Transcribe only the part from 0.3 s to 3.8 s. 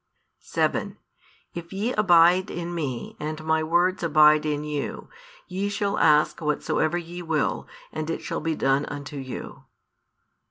7 If ye abide in Me, and My